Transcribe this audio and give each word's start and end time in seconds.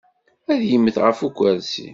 Ad 0.51 0.61
yemmet 0.69 0.95
ɣef 1.05 1.19
ukursi. 1.27 1.87